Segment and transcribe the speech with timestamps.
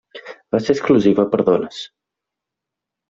[0.55, 1.85] Va ser exclusiva per a dones.